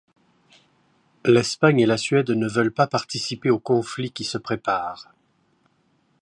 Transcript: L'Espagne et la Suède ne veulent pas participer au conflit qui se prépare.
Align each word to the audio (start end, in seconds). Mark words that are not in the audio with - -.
L'Espagne 1.25 1.79
et 1.81 1.85
la 1.85 1.95
Suède 1.95 2.31
ne 2.31 2.47
veulent 2.47 2.73
pas 2.73 2.87
participer 2.87 3.51
au 3.51 3.59
conflit 3.59 4.11
qui 4.11 4.23
se 4.23 4.39
prépare. 4.39 5.13